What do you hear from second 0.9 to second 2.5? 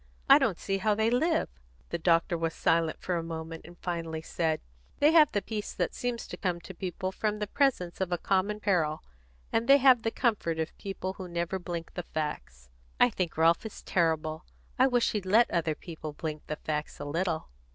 they live!" The doctor